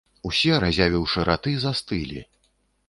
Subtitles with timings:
[0.29, 2.29] Усе, разявіўшы раты, застылі.